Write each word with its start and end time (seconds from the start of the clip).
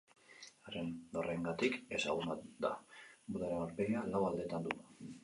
Haren 0.69 0.87
dorreengatik 1.17 1.77
ezaguna 1.97 2.37
da: 2.67 2.71
Budaren 3.35 3.59
aurpegia 3.67 4.03
lau 4.15 4.23
aldeetan 4.31 4.67
du. 4.71 4.75